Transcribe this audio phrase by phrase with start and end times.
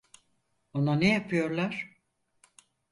[0.73, 1.95] Ona ne yapıyorlar?